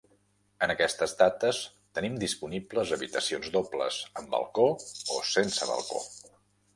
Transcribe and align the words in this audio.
En 0.67 0.71
aquestes 0.73 1.11
dates 1.17 1.57
tenim 1.99 2.15
disponibles 2.23 2.93
habitacions 2.97 3.51
dobles, 3.57 3.99
amb 4.23 4.33
balcó 4.37 4.65
o 5.17 5.21
sense 5.35 5.69
balcó. 5.73 6.03